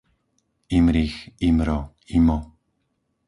Imrich, 0.77 1.17
Imro, 1.47 1.77
Imo 2.17 2.37